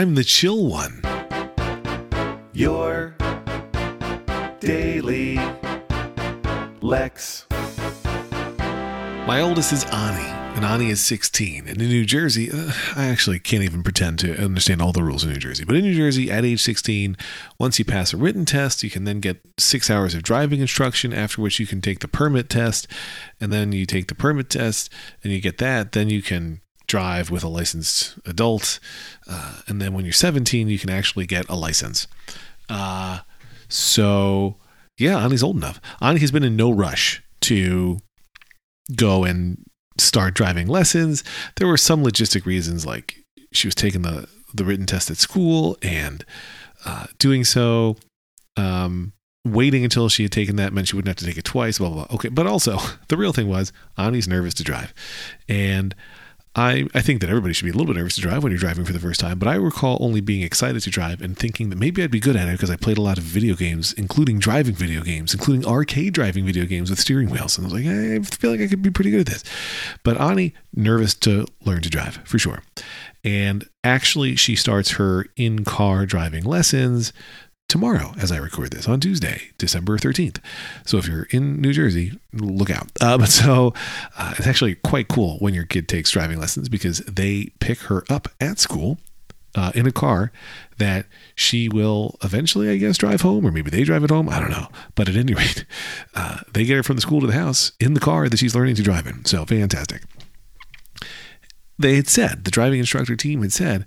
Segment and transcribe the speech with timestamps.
[0.00, 1.02] I'm the chill one.
[2.54, 3.14] Your
[4.58, 5.36] daily
[6.80, 7.46] Lex.
[7.50, 10.24] My oldest is Ani,
[10.56, 11.68] and Ani is 16.
[11.68, 15.22] And in New Jersey, uh, I actually can't even pretend to understand all the rules
[15.22, 15.66] in New Jersey.
[15.66, 17.14] But in New Jersey, at age 16,
[17.58, 21.12] once you pass a written test, you can then get six hours of driving instruction,
[21.12, 22.88] after which you can take the permit test.
[23.38, 24.90] And then you take the permit test
[25.22, 25.92] and you get that.
[25.92, 28.80] Then you can drive with a licensed adult.
[29.28, 32.08] Uh, and then when you're 17, you can actually get a license.
[32.68, 33.20] Uh,
[33.68, 34.56] so,
[34.98, 35.80] yeah, Ani's old enough.
[36.00, 37.98] Ani has been in no rush to
[38.96, 39.64] go and
[39.98, 41.22] start driving lessons.
[41.56, 45.78] There were some logistic reasons, like she was taking the the written test at school
[45.80, 46.24] and
[46.84, 47.96] uh, doing so.
[48.56, 49.12] Um,
[49.44, 51.78] waiting until she had taken that meant she wouldn't have to take it twice.
[51.78, 52.06] Blah blah.
[52.06, 52.16] blah.
[52.16, 54.92] Okay, but also the real thing was Ani's nervous to drive,
[55.48, 55.94] and
[56.56, 58.58] I, I think that everybody should be a little bit nervous to drive when you're
[58.58, 61.70] driving for the first time, but I recall only being excited to drive and thinking
[61.70, 63.92] that maybe I'd be good at it because I played a lot of video games,
[63.92, 67.56] including driving video games, including arcade driving video games with steering wheels.
[67.56, 69.44] And I was like, I feel like I could be pretty good at this.
[70.02, 72.62] But Ani, nervous to learn to drive for sure.
[73.22, 77.12] And actually, she starts her in car driving lessons
[77.70, 80.38] tomorrow as I record this on Tuesday, December 13th.
[80.84, 82.88] So if you're in New Jersey, look out.
[83.00, 83.72] Uh, but so
[84.18, 88.04] uh, it's actually quite cool when your kid takes driving lessons because they pick her
[88.10, 88.98] up at school
[89.54, 90.30] uh, in a car
[90.78, 94.28] that she will eventually, I guess, drive home, or maybe they drive it home.
[94.28, 94.68] I don't know.
[94.94, 95.64] But at any rate,
[96.14, 98.54] uh, they get her from the school to the house in the car that she's
[98.54, 99.24] learning to drive in.
[99.24, 100.02] So fantastic.
[101.78, 103.86] They had said, the driving instructor team had said,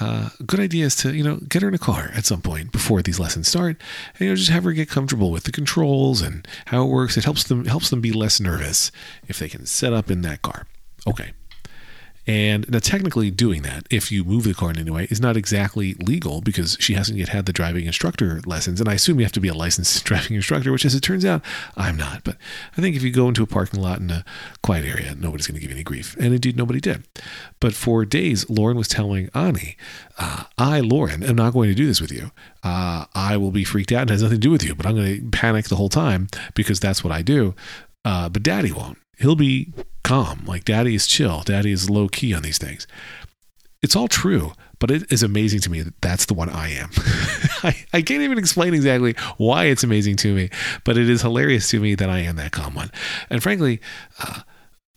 [0.00, 2.72] uh, good idea is to you know get her in a car at some point
[2.72, 3.80] before these lessons start
[4.14, 7.16] and you know just have her get comfortable with the controls and how it works.
[7.16, 8.90] It helps them helps them be less nervous
[9.28, 10.66] if they can set up in that car.
[11.06, 11.32] Okay
[12.26, 15.36] and now, technically, doing that, if you move the car in any way, is not
[15.36, 18.80] exactly legal because she hasn't yet had the driving instructor lessons.
[18.80, 21.24] And I assume you have to be a licensed driving instructor, which, as it turns
[21.26, 21.42] out,
[21.76, 22.24] I'm not.
[22.24, 22.38] But
[22.76, 24.24] I think if you go into a parking lot in a
[24.62, 26.16] quiet area, nobody's going to give you any grief.
[26.16, 27.06] And indeed, nobody did.
[27.60, 29.76] But for days, Lauren was telling Ani,
[30.18, 32.30] uh, I, Lauren, am not going to do this with you.
[32.62, 34.02] Uh, I will be freaked out.
[34.02, 36.28] and has nothing to do with you, but I'm going to panic the whole time
[36.54, 37.54] because that's what I do.
[38.02, 38.98] Uh, but daddy won't.
[39.18, 39.72] He'll be
[40.04, 40.44] calm.
[40.46, 41.42] Like daddy is chill.
[41.42, 42.86] Daddy is low key on these things.
[43.82, 46.90] It's all true, but it is amazing to me that that's the one I am.
[47.62, 50.48] I, I can't even explain exactly why it's amazing to me,
[50.84, 52.90] but it is hilarious to me that I am that calm one.
[53.28, 53.80] And frankly,
[54.20, 54.40] uh,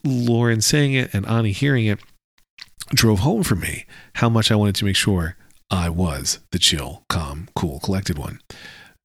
[0.06, 2.00] Lauren saying it and Ani hearing it
[2.92, 3.86] drove home for me
[4.16, 5.36] how much I wanted to make sure
[5.70, 8.40] I was the chill, calm, cool, collected one.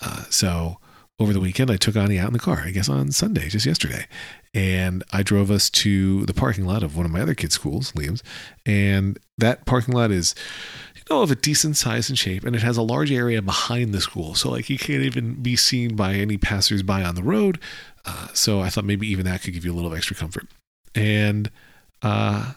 [0.01, 0.79] Uh, so
[1.19, 3.67] over the weekend, I took Ani out in the car, I guess on Sunday, just
[3.67, 4.07] yesterday.
[4.55, 7.93] And I drove us to the parking lot of one of my other kids' schools,
[7.93, 8.23] Liam's.
[8.67, 10.35] And that parking lot is,
[10.95, 12.45] you know, of a decent size and shape.
[12.45, 14.35] And it has a large area behind the school.
[14.35, 17.59] So, like, you can't even be seen by any passersby on the road.
[18.05, 20.47] Uh, so I thought maybe even that could give you a little extra comfort.
[20.95, 21.51] And
[22.03, 22.53] uh,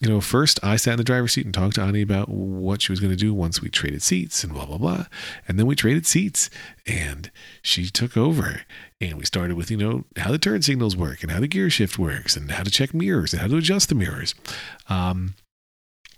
[0.00, 2.80] you know, first I sat in the driver's seat and talked to Ani about what
[2.80, 5.06] she was going to do once we traded seats and blah, blah, blah.
[5.46, 6.48] And then we traded seats
[6.86, 7.30] and
[7.60, 8.62] she took over.
[8.98, 11.68] And we started with, you know, how the turn signals work and how the gear
[11.68, 14.34] shift works and how to check mirrors and how to adjust the mirrors.
[14.88, 15.34] Um,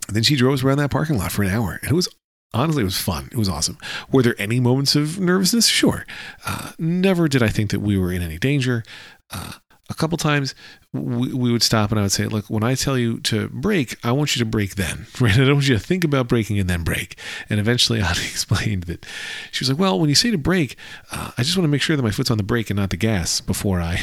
[0.07, 1.79] then she drove us around that parking lot for an hour.
[1.81, 2.07] And it was
[2.53, 3.27] honestly, it was fun.
[3.33, 3.77] It was awesome.
[4.11, 5.67] Were there any moments of nervousness?
[5.67, 6.05] Sure.
[6.45, 8.83] Uh, never did I think that we were in any danger.
[9.29, 9.53] Uh,
[9.93, 10.55] a couple times
[10.91, 13.95] we, we, would stop and I would say, look, when I tell you to brake,
[14.03, 15.33] I want you to brake then, right?
[15.33, 17.17] I don't want you to think about braking and then brake.
[17.49, 19.05] And eventually Ani explained that
[19.51, 20.75] she was like, well, when you say to brake,
[21.11, 22.89] uh, I just want to make sure that my foot's on the brake and not
[22.89, 24.01] the gas before I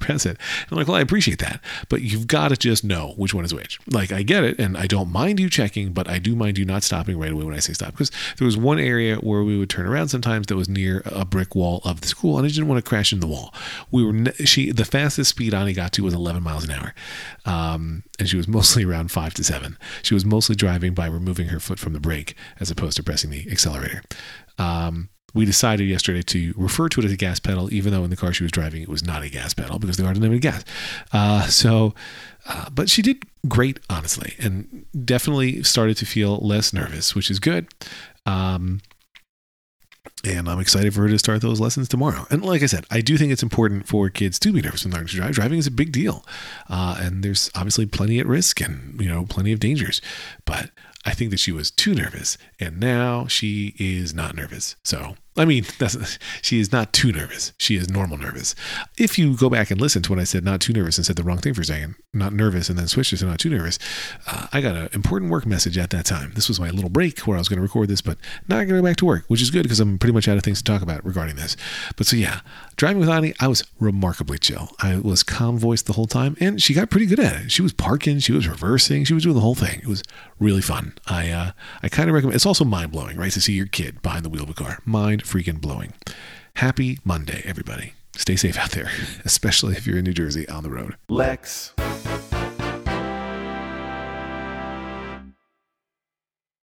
[0.00, 0.30] press it.
[0.30, 3.44] And I'm like, well, I appreciate that, but you've got to just know which one
[3.44, 3.78] is which.
[3.90, 6.64] Like, I get it, and I don't mind you checking, but I do mind you
[6.64, 7.92] not stopping right away when I say stop.
[7.92, 11.24] Because there was one area where we would turn around sometimes that was near a
[11.24, 13.54] brick wall of the school, and I didn't want to crash in the wall.
[13.90, 16.94] We were she the fastest speed Ani got to was 11 miles an hour,
[17.44, 19.78] um, and she was mostly around five to seven.
[20.02, 23.30] She was mostly driving by removing her foot from the brake as opposed to pressing
[23.30, 24.02] the accelerator.
[24.58, 28.10] Um, we decided yesterday to refer to it as a gas pedal, even though in
[28.10, 30.30] the car she was driving it was not a gas pedal because there aren't have
[30.30, 30.64] any gas.
[31.12, 31.94] Uh, so,
[32.48, 37.38] uh, but she did great, honestly, and definitely started to feel less nervous, which is
[37.38, 37.68] good.
[38.26, 38.80] Um,
[40.24, 42.26] and I'm excited for her to start those lessons tomorrow.
[42.30, 44.92] And like I said, I do think it's important for kids to be nervous when
[44.92, 45.32] learning to drive.
[45.32, 46.24] Driving is a big deal,
[46.68, 50.00] uh, and there's obviously plenty at risk and you know plenty of dangers.
[50.44, 50.70] But
[51.04, 54.76] I think that she was too nervous, and now she is not nervous.
[54.84, 55.64] So I mean,
[56.42, 57.52] she is not too nervous.
[57.56, 58.54] She is normal nervous.
[58.98, 61.16] If you go back and listen to when I said not too nervous and said
[61.16, 63.78] the wrong thing for a second, not nervous, and then switched to not too nervous,
[64.26, 66.32] uh, I got an important work message at that time.
[66.34, 68.18] This was my little break where I was going to record this, but
[68.48, 70.26] now I got to go back to work, which is good because I'm pretty much
[70.26, 71.56] out of things to talk about regarding this.
[71.96, 72.40] But so yeah,
[72.80, 74.70] driving with Ani, I was remarkably chill.
[74.78, 77.52] I was calm voiced the whole time, and she got pretty good at it.
[77.52, 79.80] She was parking, she was reversing, she was doing the whole thing.
[79.80, 80.02] It was
[80.38, 80.94] really fun.
[81.06, 82.36] I uh, I kind of recommend.
[82.36, 84.78] It's also mind blowing, right, to see your kid behind the wheel of a car.
[84.86, 85.92] Mind freaking blowing.
[86.54, 87.92] Happy Monday, everybody.
[88.16, 88.90] Stay safe out there,
[89.26, 90.96] especially if you're in New Jersey on the road.
[91.10, 91.74] Lex.